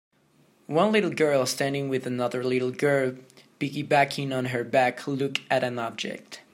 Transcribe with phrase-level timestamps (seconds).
[0.65, 3.13] One little girl standing with another little girl
[3.59, 6.39] piggybacking on her back look at an object.